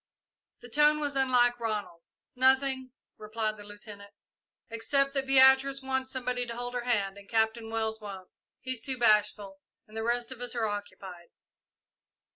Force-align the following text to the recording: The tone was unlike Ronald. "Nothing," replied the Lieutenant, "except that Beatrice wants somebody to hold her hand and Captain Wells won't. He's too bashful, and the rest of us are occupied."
The 0.61 0.69
tone 0.69 0.99
was 0.99 1.15
unlike 1.15 1.59
Ronald. 1.59 2.01
"Nothing," 2.35 2.89
replied 3.19 3.57
the 3.57 3.63
Lieutenant, 3.63 4.09
"except 4.71 5.13
that 5.13 5.27
Beatrice 5.27 5.83
wants 5.83 6.09
somebody 6.09 6.43
to 6.47 6.55
hold 6.57 6.73
her 6.73 6.85
hand 6.85 7.19
and 7.19 7.29
Captain 7.29 7.69
Wells 7.69 8.01
won't. 8.01 8.29
He's 8.61 8.81
too 8.81 8.97
bashful, 8.97 9.59
and 9.85 9.95
the 9.95 10.01
rest 10.01 10.31
of 10.31 10.41
us 10.41 10.55
are 10.55 10.65
occupied." 10.67 11.29